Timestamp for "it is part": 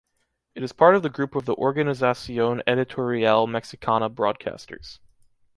0.55-0.95